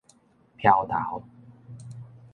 [0.57, 1.21] 標頭